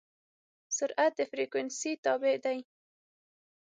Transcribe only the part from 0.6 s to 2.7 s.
سرعت د فریکونسي تابع دی.